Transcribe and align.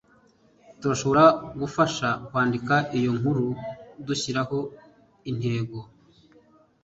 turashobora 0.79 1.23
gufasha 1.61 2.07
kwandika 2.27 2.75
iyo 2.97 3.11
nkuru 3.17 3.45
dushyiraho 4.05 4.59
intego 5.29 5.79